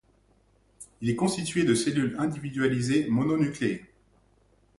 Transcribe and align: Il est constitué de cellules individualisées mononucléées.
Il 1.01 1.11
est 1.11 1.15
constitué 1.15 1.63
de 1.63 1.75
cellules 1.75 2.15
individualisées 2.17 3.05
mononucléées. 3.07 3.85